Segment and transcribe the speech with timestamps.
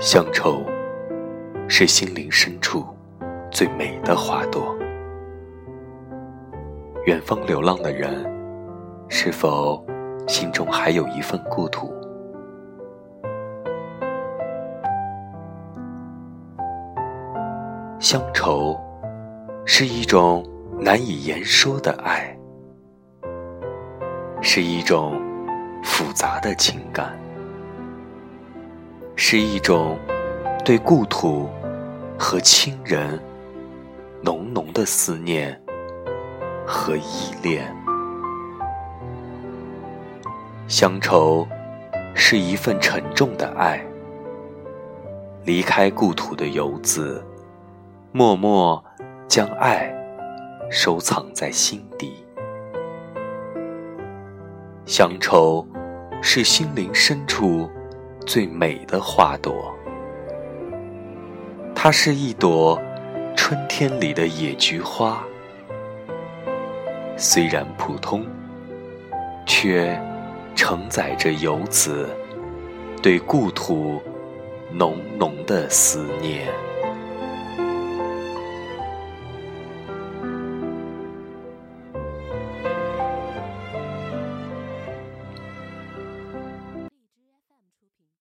[0.00, 0.64] 乡愁
[1.66, 2.86] 是心灵深处
[3.50, 4.72] 最美的花朵。
[7.04, 8.24] 远方流浪的人，
[9.08, 9.84] 是否
[10.28, 11.92] 心中还有一份故土？
[17.98, 18.78] 乡愁
[19.64, 20.46] 是一种
[20.78, 22.38] 难以言说的爱，
[24.40, 25.20] 是一种
[25.82, 27.18] 复杂的情感。
[29.20, 29.98] 是一种
[30.64, 31.50] 对故土
[32.16, 33.20] 和亲人
[34.22, 35.60] 浓浓的思念
[36.64, 37.76] 和依恋。
[40.68, 41.44] 乡愁
[42.14, 43.84] 是一份沉重的爱，
[45.44, 47.20] 离开故土的游子，
[48.12, 48.82] 默默
[49.26, 49.92] 将爱
[50.70, 52.24] 收藏在心底。
[54.86, 55.66] 乡愁
[56.22, 57.68] 是心灵深处。
[58.28, 59.74] 最美的花朵，
[61.74, 62.78] 它是一朵
[63.34, 65.24] 春天里的野菊花，
[67.16, 68.26] 虽然普通，
[69.46, 69.98] 却
[70.54, 72.06] 承载着游子
[73.02, 73.98] 对故土
[74.70, 76.46] 浓浓的思念。